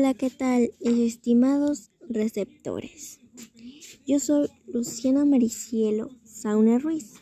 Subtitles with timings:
[0.00, 3.20] Hola, ¿qué tal, estimados receptores?
[4.06, 7.16] Yo soy Luciana Maricielo Sauna Ruiz,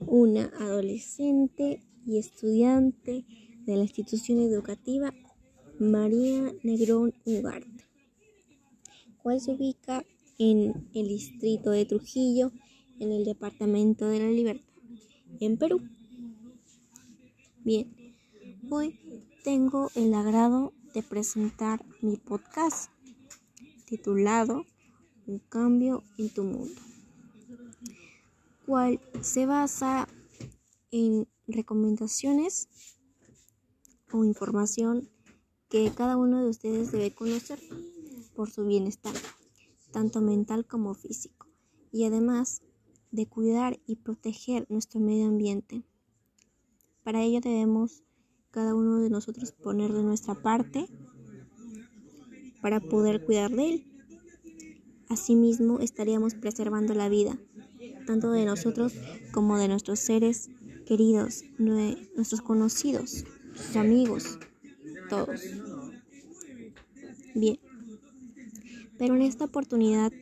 [0.00, 3.24] una adolescente y estudiante
[3.64, 5.14] de la institución educativa
[5.78, 7.86] María Negrón Ugarte,
[9.22, 10.04] cual se ubica
[10.38, 12.52] en el distrito de Trujillo,
[13.00, 14.74] en el departamento de la Libertad,
[15.40, 15.80] en Perú.
[17.64, 17.90] Bien,
[18.68, 19.00] hoy
[19.42, 22.88] tengo el agrado de presentar mi podcast
[23.84, 24.64] titulado
[25.26, 26.80] Un cambio en tu mundo,
[28.64, 30.06] cual se basa
[30.92, 32.68] en recomendaciones
[34.12, 35.10] o información
[35.68, 37.58] que cada uno de ustedes debe conocer
[38.36, 39.14] por su bienestar,
[39.90, 41.48] tanto mental como físico,
[41.90, 42.62] y además
[43.10, 45.82] de cuidar y proteger nuestro medio ambiente.
[47.02, 48.03] Para ello debemos
[48.54, 50.86] cada uno de nosotros poner de nuestra parte
[52.62, 53.86] para poder cuidar de él.
[55.08, 57.36] Asimismo, estaríamos preservando la vida,
[58.06, 58.92] tanto de nosotros
[59.32, 60.50] como de nuestros seres
[60.86, 63.24] queridos, nuestros conocidos,
[63.56, 64.38] sus amigos,
[65.10, 65.40] todos.
[67.34, 67.58] Bien,
[68.98, 70.12] pero en esta oportunidad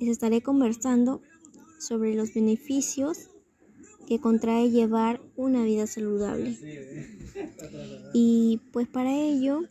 [0.00, 1.22] les estaré conversando
[1.78, 3.30] sobre los beneficios
[4.06, 6.58] que contrae llevar una vida saludable.
[8.12, 9.62] Y pues para ello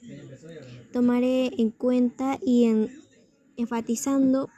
[0.92, 2.90] tomaré en cuenta y en,
[3.58, 4.50] enfatizando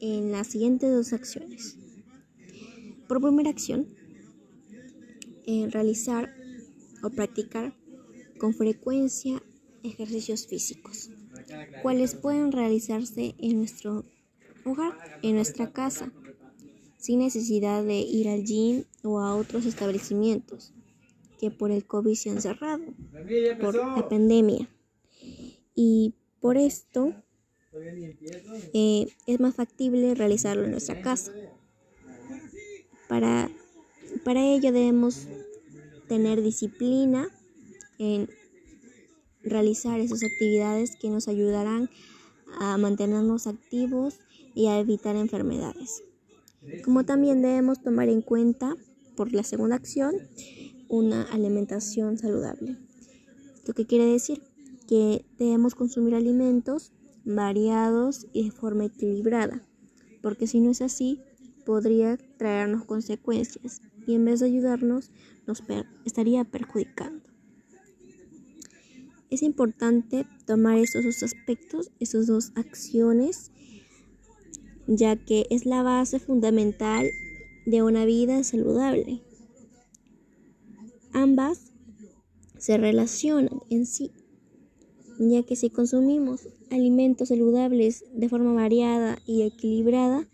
[0.00, 1.76] en las siguientes dos acciones.
[3.08, 3.86] Por primera acción,
[5.46, 6.34] en realizar
[7.02, 7.74] o practicar
[8.38, 9.42] con frecuencia
[9.82, 11.10] ejercicios físicos,
[11.82, 14.04] cuales pueden realizarse en nuestro
[14.64, 16.10] hogar, en nuestra casa
[17.04, 20.72] sin necesidad de ir al gym o a otros establecimientos
[21.38, 22.82] que por el COVID se han cerrado,
[23.60, 24.70] por la pandemia.
[25.74, 27.14] Y por esto
[28.72, 31.30] eh, es más factible realizarlo en nuestra casa.
[33.06, 33.50] Para,
[34.24, 35.26] para ello debemos
[36.08, 37.28] tener disciplina
[37.98, 38.30] en
[39.42, 41.90] realizar esas actividades que nos ayudarán
[42.60, 44.20] a mantenernos activos
[44.54, 46.02] y a evitar enfermedades.
[46.84, 48.76] Como también debemos tomar en cuenta,
[49.16, 50.14] por la segunda acción,
[50.88, 52.78] una alimentación saludable.
[53.66, 54.42] Lo que quiere decir
[54.86, 56.92] que debemos consumir alimentos
[57.24, 59.66] variados y de forma equilibrada,
[60.22, 61.22] porque si no es así,
[61.64, 65.10] podría traernos consecuencias y en vez de ayudarnos,
[65.46, 65.62] nos
[66.04, 67.24] estaría perjudicando.
[69.30, 73.50] Es importante tomar esos dos aspectos, esas dos acciones
[74.86, 77.06] ya que es la base fundamental
[77.66, 79.22] de una vida saludable.
[81.12, 81.72] Ambas
[82.58, 84.10] se relacionan en sí,
[85.18, 90.28] ya que si consumimos alimentos saludables de forma variada y equilibrada,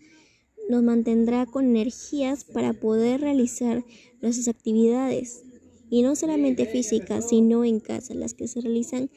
[0.69, 3.83] nos mantendrá con energías para poder realizar
[4.21, 5.43] nuestras actividades,
[5.89, 9.11] y no solamente físicas, sino en casa, las que se realizan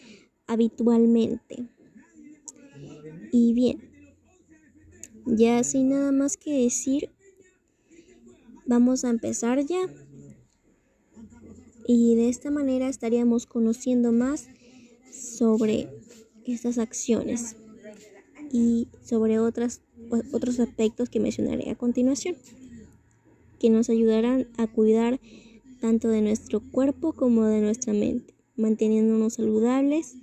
[0.49, 1.69] habitualmente.
[3.31, 3.94] Y bien,
[5.27, 7.11] ya sin nada más que decir,
[8.67, 9.83] vamos a empezar ya.
[11.87, 14.49] Y de esta manera estaríamos conociendo más
[15.13, 15.89] sobre
[16.47, 17.57] estas acciones
[18.53, 19.83] y sobre otras,
[20.33, 22.37] otros aspectos que mencionaré a continuación,
[23.59, 25.21] que nos ayudarán a cuidar
[25.81, 30.15] tanto de nuestro cuerpo como de nuestra mente, manteniéndonos saludables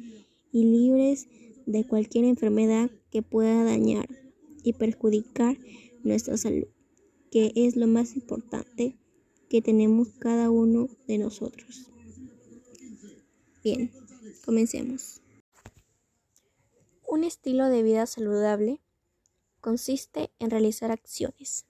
[0.51, 1.27] y libres
[1.65, 4.07] de cualquier enfermedad que pueda dañar
[4.63, 5.57] y perjudicar
[6.03, 6.67] nuestra salud,
[7.31, 8.97] que es lo más importante
[9.49, 11.91] que tenemos cada uno de nosotros.
[13.63, 13.91] Bien,
[14.45, 15.21] comencemos.
[17.07, 18.79] Un estilo de vida saludable
[19.59, 21.65] consiste en realizar acciones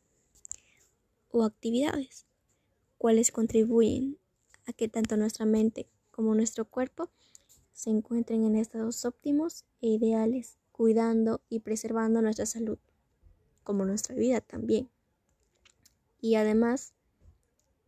[1.31, 2.27] o actividades,
[2.97, 4.17] cuales contribuyen
[4.65, 7.09] a que tanto nuestra mente como nuestro cuerpo
[7.73, 12.79] se encuentren en estados óptimos e ideales cuidando y preservando nuestra salud,
[13.63, 14.89] como nuestra vida también.
[16.19, 16.95] Y además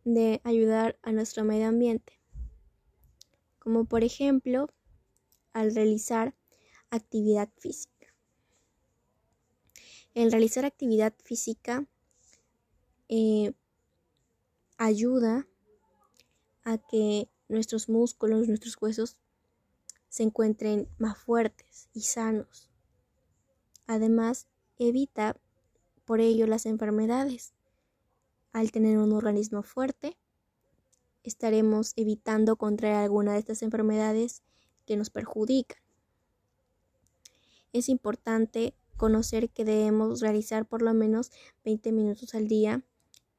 [0.04, 2.20] de ayudar a nuestro medio ambiente,
[3.58, 4.68] como por ejemplo
[5.52, 6.36] al realizar
[6.88, 8.14] actividad física.
[10.14, 11.88] El realizar actividad física
[13.08, 13.54] eh,
[14.76, 15.48] ayuda
[16.62, 19.16] a que nuestros músculos, nuestros huesos
[20.08, 22.70] se encuentren más fuertes y sanos
[23.86, 24.46] Además,
[24.78, 25.36] evita
[26.04, 27.54] por ello las enfermedades.
[28.52, 30.16] Al tener un organismo fuerte,
[31.22, 34.42] estaremos evitando contraer alguna de estas enfermedades
[34.86, 35.78] que nos perjudican.
[37.72, 41.32] es importante conocer que debemos realizar por lo menos
[41.64, 42.84] 20 minutos al día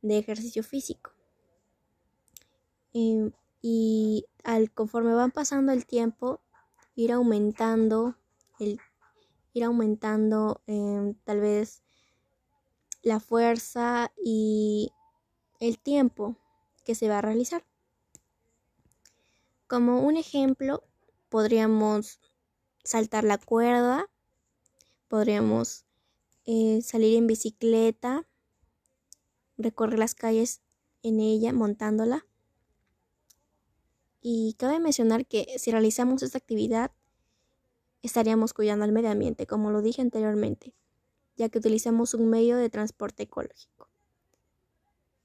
[0.02, 1.12] de ejercicio físico.
[2.94, 3.32] Em,
[3.62, 6.42] y al conforme van pasando el tiempo,
[6.96, 8.18] ir aumentando
[8.60, 8.80] el
[9.56, 11.82] ir aumentando em, tal vez
[13.02, 14.92] la fuerza y
[15.62, 16.36] el tiempo
[16.84, 17.66] que se va a realizar.
[19.68, 20.84] Como un ejemplo,
[21.30, 22.20] podríamos
[22.84, 24.12] saltar la cuerda,
[25.08, 25.86] podríamos
[26.46, 28.28] eh, salir en bicicleta,
[29.58, 30.62] recorrer las calles
[31.02, 32.28] en ella montándola.
[34.20, 36.92] Y cabe mencionar que si realizamos esta actividad,
[38.06, 40.74] estaríamos cuidando al medio ambiente, como lo dije anteriormente,
[41.36, 43.90] ya que utilizamos un medio de transporte ecológico.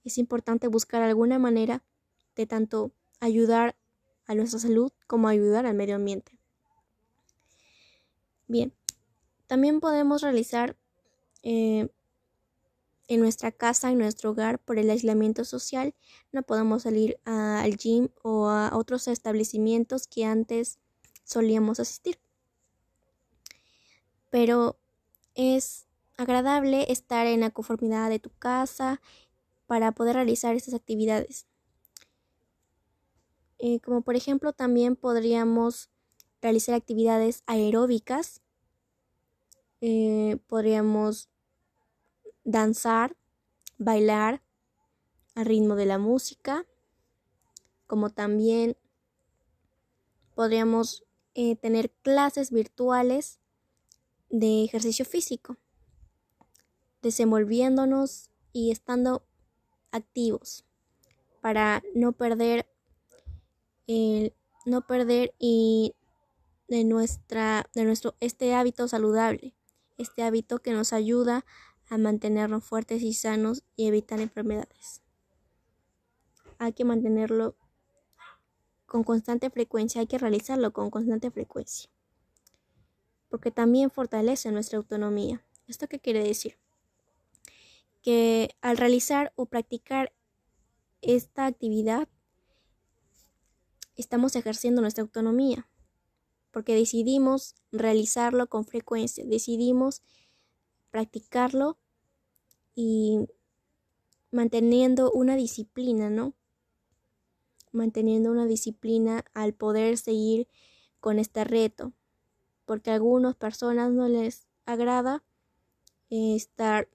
[0.05, 1.83] Es importante buscar alguna manera
[2.37, 3.77] de tanto ayudar
[4.27, 6.39] a nuestra salud como ayudar al medio ambiente.
[8.47, 8.73] Bien,
[9.47, 10.77] también podemos realizar
[11.43, 11.89] eh,
[13.09, 15.95] en nuestra casa, en nuestro hogar, por el aislamiento social,
[16.33, 20.79] no podemos salir al gym o a otros establecimientos que antes
[21.25, 22.19] solíamos asistir.
[24.31, 24.79] Pero
[25.35, 25.87] es
[26.17, 29.01] agradable estar en la conformidad de tu casa
[29.67, 31.47] para poder realizar estas actividades.
[33.59, 35.91] Eh, como por ejemplo también podríamos
[36.41, 38.43] realizar actividades aeróbicas,
[39.83, 41.29] eh, podríamos
[42.45, 43.17] danzar,
[43.79, 44.43] bailar
[45.35, 46.67] al ritmo de la música,
[47.87, 48.77] como también
[50.35, 51.05] podríamos
[51.35, 53.40] eh, tener clases virtuales
[54.31, 55.57] de ejercicio físico,
[57.03, 59.25] desenvolviéndonos y estando
[59.93, 60.65] activos
[61.41, 62.67] para no perder
[64.67, 65.95] no perder y
[66.69, 69.55] de nuestra de nuestro este hábito saludable,
[69.99, 71.45] este hábito que nos ayuda
[71.89, 75.03] a mantenernos fuertes y sanos y evitar enfermedades.
[76.59, 77.57] Hay que mantenerlo
[78.87, 81.91] con constante frecuencia, hay que realizarlo con constante frecuencia,
[83.31, 85.43] porque también fortalece nuestra autonomía.
[85.67, 86.59] ¿Esto qué quiere decir?
[88.03, 90.13] Que al realizar o practicar
[91.01, 92.09] esta actividad
[93.97, 95.69] estamos ejerciendo nuestra autonomía,
[96.51, 100.03] porque decidimos realizarlo con frecuencia, decidimos
[100.91, 101.79] practicarlo
[102.75, 103.29] y
[104.33, 106.35] manteniendo una disciplina, ¿no?
[107.73, 110.49] Manteniendo una disciplina al poder seguir
[110.99, 111.93] con este reto,
[112.71, 115.25] porque a algunas personas no les agrada
[116.09, 116.89] eh, estar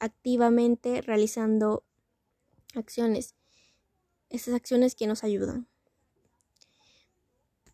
[0.00, 1.82] activamente realizando
[2.74, 3.34] acciones,
[4.28, 5.66] esas acciones que nos ayudan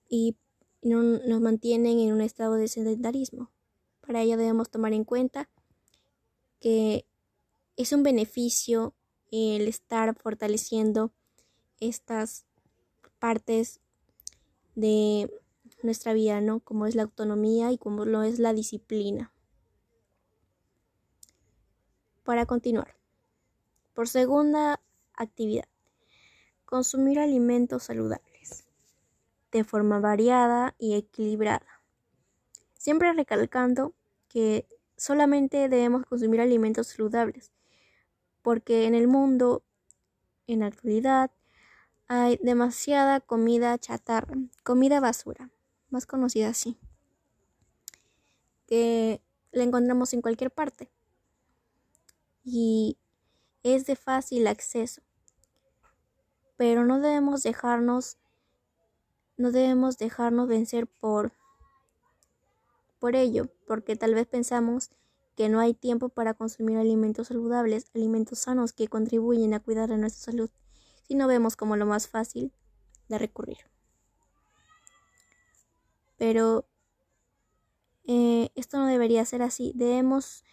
[0.08, 0.36] y
[0.80, 3.50] no, nos mantienen en un estado de sedentarismo.
[4.00, 5.50] Para ello debemos tomar en cuenta
[6.60, 7.04] que
[7.76, 8.94] es un beneficio
[9.32, 11.12] el estar fortaleciendo
[11.80, 12.46] estas
[13.18, 13.80] partes
[14.76, 15.28] de
[15.84, 16.60] nuestra vida, ¿no?
[16.60, 19.32] Como es la autonomía y como lo es la disciplina.
[22.24, 22.96] Para continuar,
[23.92, 24.80] por segunda
[25.14, 25.68] actividad,
[26.64, 28.66] consumir alimentos saludables
[29.52, 31.82] de forma variada y equilibrada.
[32.76, 33.94] Siempre recalcando
[34.28, 34.66] que
[34.96, 37.52] solamente debemos consumir alimentos saludables,
[38.42, 39.62] porque en el mundo,
[40.48, 41.30] en la actualidad,
[42.08, 45.50] hay demasiada comida chatarra, comida basura,
[45.94, 46.76] más conocida así,
[48.66, 49.22] que
[49.52, 50.90] la encontramos en cualquier parte
[52.44, 52.98] y
[53.62, 55.00] es de fácil acceso.
[56.56, 58.18] Pero no debemos dejarnos
[59.36, 61.32] no debemos dejarnos vencer por
[63.00, 64.90] por ello, porque tal vez pensamos
[65.36, 69.98] que no hay tiempo para consumir alimentos saludables, alimentos sanos que contribuyen a cuidar de
[69.98, 70.50] nuestra salud,
[71.06, 72.52] si no vemos como lo más fácil
[73.08, 73.73] de recurrir.
[76.16, 76.66] Pero
[78.06, 79.72] eh, esto no debería ser así.
[79.74, 80.44] Debemos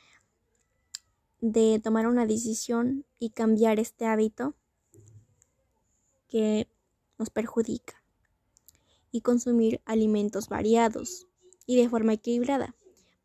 [1.39, 4.56] de tomar una decisión y cambiar este hábito
[6.27, 6.68] que
[7.18, 8.01] nos perjudica
[9.12, 11.27] y consumir alimentos variados
[11.65, 12.75] y de forma equilibrada,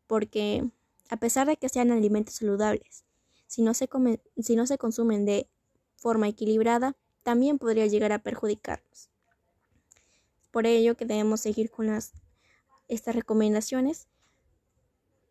[0.07, 0.69] porque
[1.09, 3.05] a pesar de que sean alimentos saludables,
[3.47, 3.89] si no se,
[4.37, 5.49] si no se consumen de
[5.95, 9.09] forma equilibrada, también podría llegar a perjudicarnos.
[10.51, 12.13] Por ello que debemos seguir con las,
[12.87, 14.07] estas recomendaciones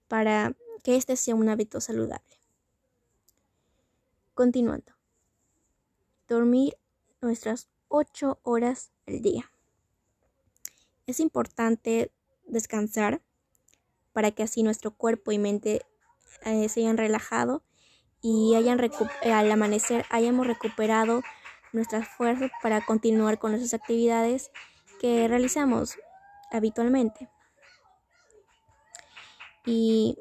[0.08, 2.40] para que este sea un hábito saludable.
[4.34, 4.92] Continuando.
[6.28, 6.76] Dormir
[7.20, 9.50] nuestras 8 horas al día.
[11.06, 12.12] Es importante
[12.46, 13.22] descansar
[14.12, 15.82] para que así nuestro cuerpo y mente
[16.44, 17.62] eh, se hayan relajado
[18.22, 18.80] y hayan
[19.22, 21.22] eh, al amanecer hayamos recuperado
[21.72, 24.50] nuestras fuerzas para continuar con nuestras actividades
[25.00, 25.96] que realizamos
[26.50, 27.28] habitualmente.
[29.66, 30.16] Y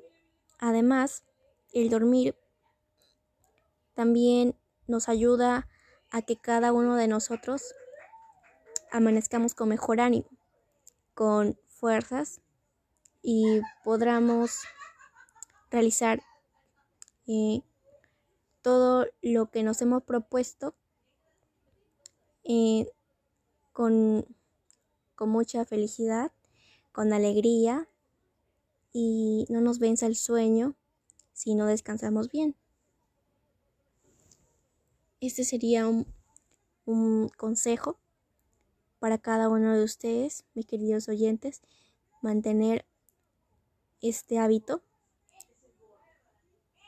[0.57, 1.23] además,
[1.71, 2.35] el dormir
[3.93, 5.69] también nos ayuda
[6.11, 7.75] a que cada uno de nosotros
[8.91, 10.27] amanezcamos con mejor ánimo,
[11.13, 12.41] con fuerzas
[13.21, 14.61] y podamos
[15.69, 16.21] realizar
[17.27, 17.61] eh,
[18.61, 20.75] todo lo que nos hemos propuesto
[22.43, 22.87] eh,
[23.73, 24.25] con,
[25.15, 26.31] con mucha felicidad,
[26.91, 27.87] con alegría
[28.97, 30.73] y no nos venza el sueño
[31.33, 32.55] si no descansamos bien.
[35.19, 37.99] Este sería un, consejo
[38.99, 41.61] para cada uno de ustedes, mis queridos oyentes,
[42.21, 42.85] mantener
[44.01, 44.81] este hábito.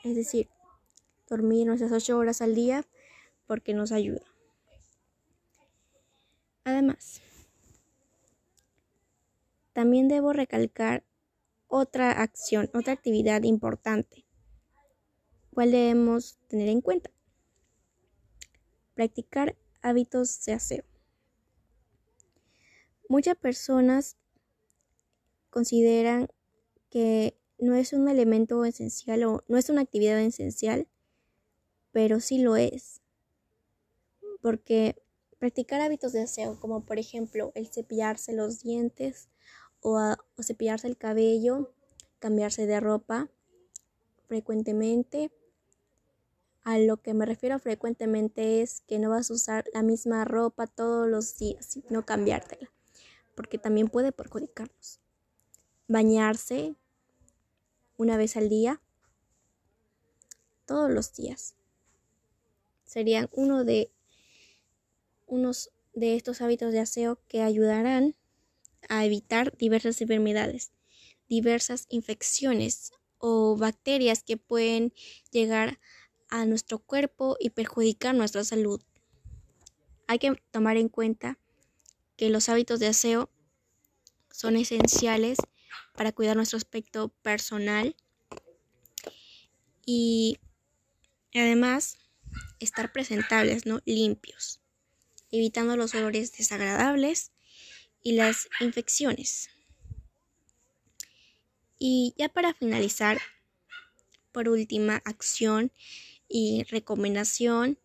[0.02, 0.48] Es decir,
[1.28, 2.86] dormir nuestras ocho horas al día
[3.46, 4.24] porque nos ayuda.
[6.64, 7.20] Además,
[9.74, 11.04] también debo recalcar
[11.68, 14.26] otra acción, otra actividad importante,
[15.54, 17.10] cuál debemos tener en cuenta.
[18.94, 20.84] Practicar hábitos de aseo.
[23.08, 24.16] Muchas personas
[25.50, 26.28] consideran
[26.90, 30.88] que no es un elemento esencial o no es una actividad esencial,
[31.92, 33.02] pero sí lo es.
[34.40, 35.02] Porque
[35.38, 39.28] practicar hábitos de aseo, como por ejemplo el cepillarse los dientes
[39.82, 41.72] o, o cepillarse el cabello,
[42.18, 43.28] cambiarse de ropa
[44.26, 45.30] frecuentemente,
[46.68, 50.66] a lo que me refiero frecuentemente es que no vas a usar la misma ropa
[50.66, 52.70] todos los días, no cambiártela,
[53.34, 55.00] porque también puede perjudicarnos.
[55.88, 56.74] Bañarse
[57.96, 58.82] una vez al día,
[60.66, 61.54] todos los días.
[62.84, 63.90] Serían uno de
[65.26, 68.14] unos de estos hábitos de aseo que ayudarán
[68.88, 70.72] a evitar diversas enfermedades,
[71.28, 74.92] diversas infecciones o bacterias que pueden
[75.30, 75.78] llegar
[76.30, 78.82] a nuestro cuerpo y perjudicar nuestra salud.
[80.06, 81.38] Hay que tomar en cuenta
[82.16, 83.30] que los hábitos de aseo
[84.30, 85.38] son esenciales
[85.94, 87.96] para cuidar nuestro aspecto personal
[89.84, 90.38] y
[91.34, 91.98] además
[92.60, 93.80] estar presentables, ¿no?
[93.84, 94.60] limpios,
[95.30, 97.32] evitando los olores desagradables
[98.02, 99.48] y las infecciones.
[101.78, 103.18] Y ya para finalizar,
[104.32, 105.72] por última acción
[106.28, 107.78] y recomendación,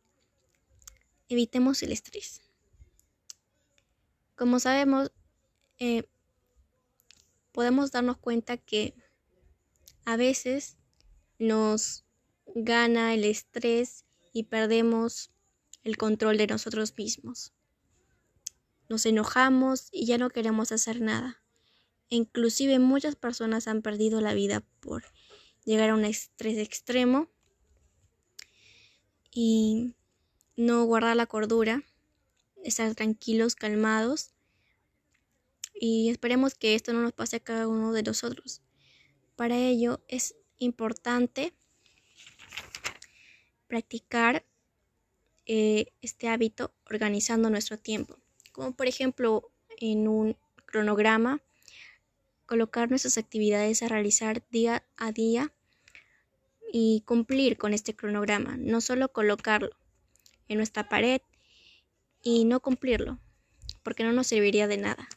[1.29, 2.41] evitemos el estrés.
[4.35, 5.11] Como sabemos,
[5.79, 6.03] eh,
[7.51, 8.95] podemos darnos cuenta que
[10.05, 10.77] a veces
[11.39, 12.03] nos
[12.55, 15.31] gana el estrés y perdemos
[15.83, 17.53] el control de nosotros mismos.
[18.89, 21.39] Nos enojamos y ya no queremos hacer nada.
[22.09, 25.03] inclusive muchas personas han perdido la vida por
[25.65, 27.27] llegar a un estrés extremo
[29.31, 29.95] y
[30.55, 31.83] no guardar la cordura,
[32.63, 34.31] estar tranquilos, calmados
[35.73, 38.61] y esperemos que esto no nos pase a cada uno de nosotros.
[39.35, 41.53] Para ello es importante
[43.67, 44.45] practicar
[45.45, 48.19] eh, este hábito organizando nuestro tiempo,
[48.53, 51.41] como por ejemplo en un cronograma,
[52.45, 55.51] colocar nuestras actividades a realizar día a día
[56.71, 59.71] y cumplir con este cronograma, no solo colocarlo
[60.47, 61.21] en nuestra pared
[62.21, 63.19] y no cumplirlo,
[63.83, 65.07] porque no nos serviría de nada.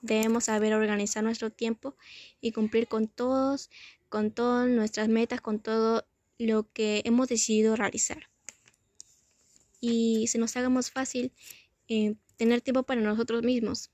[0.00, 1.96] Debemos saber organizar nuestro tiempo
[2.40, 3.70] y cumplir con todos,
[4.08, 6.06] con todas nuestras metas, con todo
[6.38, 8.30] lo que hemos decidido realizar.
[9.80, 11.32] Y se nos haga más fácil
[11.88, 13.90] eh, tener tiempo para nosotros mismos,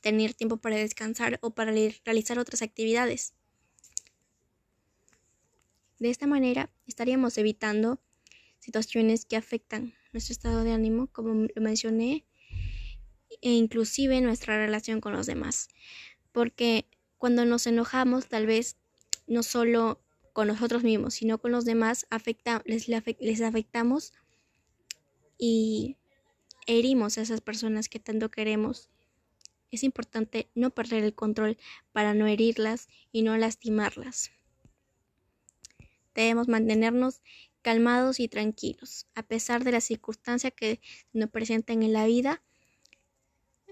[0.00, 3.34] tener tiempo para descansar o para realizar otras actividades.
[5.98, 8.00] De esta manera estaríamos evitando
[8.58, 12.24] situaciones que afectan nuestro estado de ánimo, como lo mencioné,
[13.42, 15.68] e inclusive nuestra relación con los demás.
[16.32, 16.88] Porque
[17.18, 18.76] cuando nos enojamos, tal vez
[19.26, 20.00] no solo
[20.32, 24.12] con nosotros mismos, sino con los demás, afecta, les, les afectamos
[25.38, 25.96] y
[26.66, 28.90] herimos a esas personas que tanto queremos.
[29.70, 31.56] Es importante no perder el control
[31.92, 34.30] para no herirlas y no lastimarlas.
[36.14, 37.20] Debemos mantenernos
[37.62, 40.80] calmados y tranquilos, a pesar de las circunstancias que
[41.12, 42.42] nos presenten en la vida.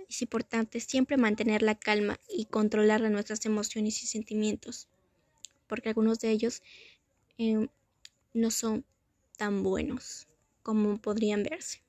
[0.08, 4.88] es importante siempre mantener la calma y controlar nuestras emociones y sentimientos,
[5.66, 6.62] porque algunos de ellos
[7.38, 7.68] em,
[8.34, 8.84] no son
[9.36, 10.26] tan buenos
[10.62, 11.83] como podrían verse.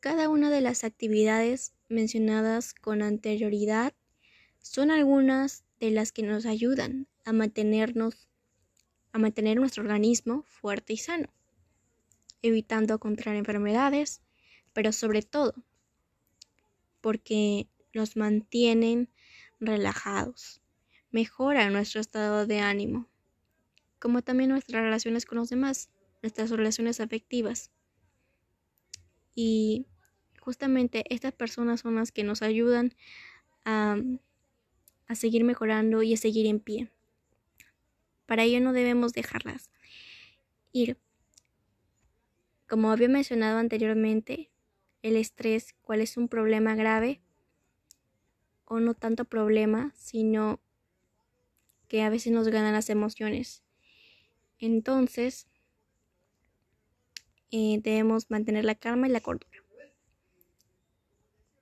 [0.00, 3.94] Cada una de las actividades mencionadas con anterioridad
[4.58, 8.28] son algunas de las que nos ayudan a mantenernos
[9.12, 11.28] a mantener nuestro organismo fuerte y sano,
[12.40, 14.22] evitando contraer enfermedades,
[14.72, 15.54] pero sobre todo
[17.00, 19.10] porque nos mantienen
[19.60, 20.62] relajados,
[21.10, 23.08] mejoran nuestro estado de ánimo,
[23.98, 25.90] como también nuestras relaciones con los demás,
[26.22, 27.70] nuestras relaciones afectivas.
[29.34, 29.86] Y
[30.40, 32.94] justamente estas personas son las que nos ayudan
[33.64, 33.96] a
[35.12, 36.90] a seguir mejorando y a seguir en pie.
[38.26, 39.70] Para ello no debemos dejarlas
[40.72, 40.96] ir.
[42.66, 44.50] Como había mencionado anteriormente,
[45.02, 47.20] el estrés, cuál es un problema grave
[48.64, 50.60] o no tanto problema, sino
[51.88, 53.62] que a veces nos ganan las emociones.
[54.58, 55.46] Entonces,
[57.52, 59.62] eh, debemos mantener la calma y la cordura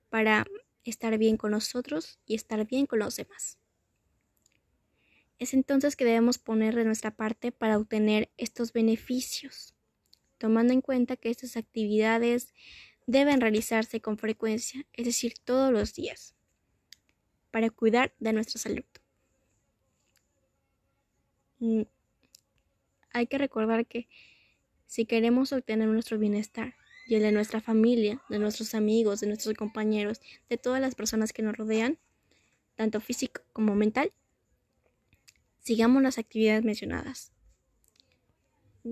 [0.09, 0.45] para
[0.83, 3.57] estar bien con nosotros y estar bien con los demás.
[5.39, 9.73] Es entonces que debemos poner de nuestra parte para obtener estos beneficios,
[10.37, 12.53] tomando en cuenta que estas actividades
[13.07, 16.35] deben realizarse con frecuencia, es decir, todos los días,
[17.49, 18.85] para cuidar de nuestra salud.
[21.59, 21.83] Mm,
[23.13, 24.09] hay que recordar que
[24.91, 26.75] si queremos obtener nuestro bienestar,
[27.07, 30.19] y el de nuestra familia, de nuestros amigos, de nuestros compañeros,
[30.49, 31.97] de todas las personas que nos rodean,
[32.75, 34.11] tanto físico como mental,
[35.61, 37.31] sigamos las actividades mencionadas,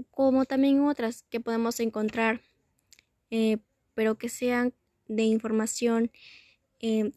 [0.10, 2.44] como también otras que podemos encontrar,
[3.30, 3.58] eh,
[3.94, 4.74] pero que sean
[5.10, 6.12] de información
[6.80, 7.12] eh,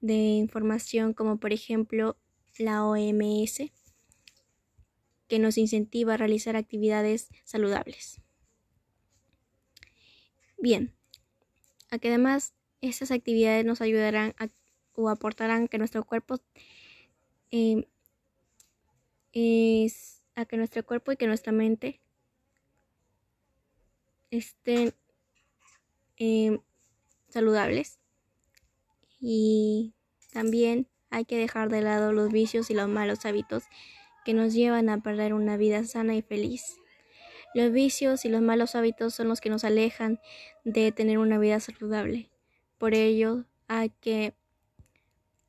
[0.00, 2.16] de información como por ejemplo
[2.56, 3.70] la OMS,
[5.28, 8.20] que nos incentiva a realizar actividades saludables.
[10.56, 10.92] Bien,
[11.90, 14.34] a que además esas actividades nos ayudarán
[14.94, 16.40] o aportarán que nuestro cuerpo
[17.50, 17.84] em,
[19.32, 22.00] es, a que nuestro cuerpo y que nuestra mente
[24.30, 24.94] estén
[26.16, 26.60] em,
[27.28, 28.00] saludables
[29.20, 29.94] y
[30.32, 33.64] también hay que dejar de lado los vicios y los malos hábitos
[34.28, 36.76] que nos llevan a perder una vida sana y feliz.
[37.54, 40.20] Los vicios y los malos hábitos son los que nos alejan
[40.66, 42.28] de tener una vida saludable.
[42.76, 44.34] Por ello, hay que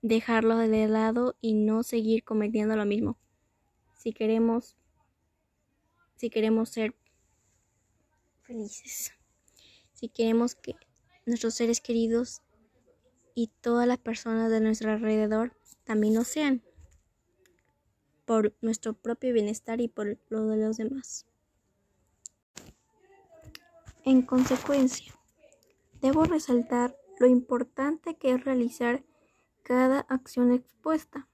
[0.01, 3.17] dejarlos de lado y no seguir cometiendo lo mismo.
[3.97, 4.77] Si queremos
[6.15, 6.95] si queremos ser
[8.43, 9.11] felices.
[9.91, 10.75] Si queremos que
[11.25, 12.43] nuestros seres queridos
[13.35, 16.63] y todas las personas de nuestro alrededor también lo sean
[18.29, 21.25] por nuestro propio bienestar y por lo de los demás.
[24.05, 25.15] En consecuencia,
[25.99, 29.03] debo resaltar lo importante que es realizar
[29.63, 31.27] cada acción expuesta.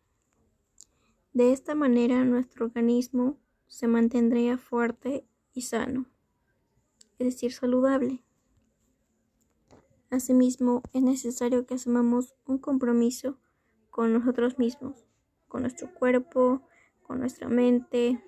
[1.34, 6.06] De esta manera nuestro organismo se mantendría fuerte y sano,
[7.20, 8.24] es decir, saludable.
[10.10, 13.38] Asimismo, es necesario que asumamos un compromiso
[13.90, 15.10] con nosotros mismos,
[15.50, 16.66] con nuestro cuerpo,
[17.08, 18.22] con nuestra mente,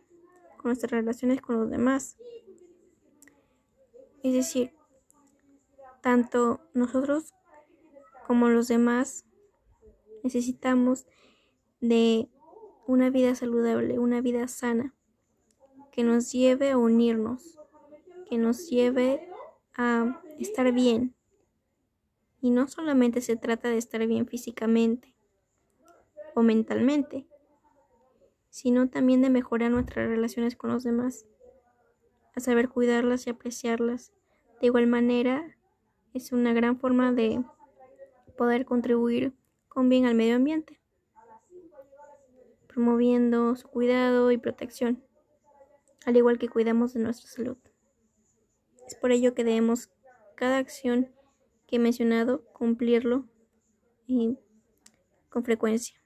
[0.57, 2.17] con nuestras relaciones con los demás
[4.27, 4.73] es decir,
[6.01, 7.33] tanto nosotros
[8.25, 9.25] como los demás
[10.23, 11.07] necesitamos
[11.79, 12.29] de
[12.87, 14.93] una vida saludable, una vida sana,
[15.91, 17.57] que nos lleve a unirnos,
[18.29, 19.29] que nos lleve
[19.75, 21.15] a estar bien.
[22.41, 25.15] Y no solamente se trata de estar bien físicamente
[26.35, 27.27] o mentalmente,
[28.57, 31.27] sino también de mejorar nuestras relaciones con los demás
[32.33, 34.13] a saber cuidarlas y apreciarlas.
[34.59, 35.55] De igual manera,
[36.15, 37.45] es una gran forma de
[38.35, 39.31] poder contribuir
[39.67, 40.81] con bien al medio ambiente,
[42.65, 45.03] promoviendo su cuidado y protección,
[46.07, 47.57] al igual que cuidamos de nuestra salud.
[48.87, 49.91] Es por ello que debemos
[50.33, 51.11] cada acción
[51.67, 53.29] que he mencionado cumplirlo
[54.07, 54.39] y
[55.29, 55.96] con frecuencia.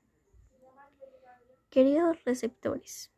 [1.72, 3.14] Queridos receptores,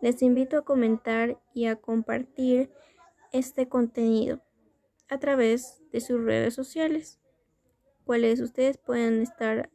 [0.00, 2.70] les invito a comentar y a compartir
[3.32, 4.40] este contenido
[5.08, 7.18] a través de sus redes sociales,
[8.04, 9.70] cuáles ustedes pueden estar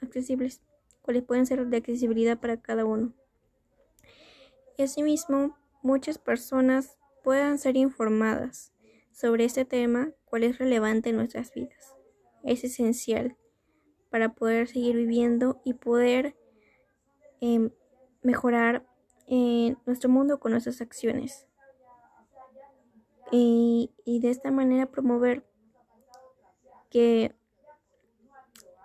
[0.00, 0.62] accesibles,
[1.00, 3.14] cuáles pueden ser de accesibilidad para cada uno.
[4.76, 8.72] Y asimismo, muchas personas puedan ser informadas
[9.12, 11.94] sobre este tema, cuál es relevante en nuestras vidas.
[12.42, 13.36] Es esencial
[14.10, 16.34] para poder seguir viviendo y poder
[17.42, 17.70] em,
[18.22, 18.86] mejorar
[19.26, 21.46] eh, nuestro mundo con nuestras acciones.
[23.32, 25.44] Y, y de esta manera promover
[26.88, 27.34] que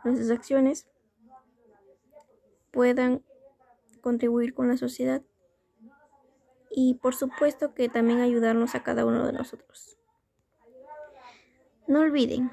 [0.04, 0.88] nuestras acciones
[2.72, 3.24] puedan
[4.02, 5.22] contribuir con la sociedad
[6.72, 9.98] y por supuesto que también ayudarnos a cada uno de nosotros.
[11.88, 12.52] No olviden,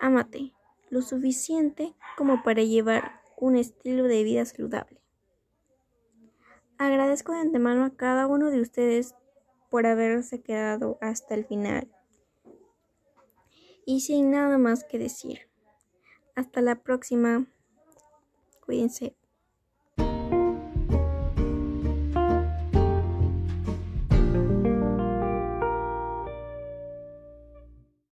[0.00, 0.54] amate
[0.90, 5.02] lo suficiente como para llevar un estilo de vida saludable.
[6.78, 9.14] Agradezco de antemano a cada uno de ustedes
[9.70, 11.90] por haberse quedado hasta el final.
[13.84, 15.50] Y sin nada más que decir.
[16.34, 17.46] Hasta la próxima.
[18.64, 19.14] Cuídense.